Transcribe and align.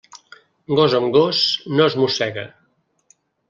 Gos 0.79 0.95
amb 1.01 1.13
gos, 1.17 1.43
no 1.77 1.87
es 1.93 2.01
mossega. 2.03 2.51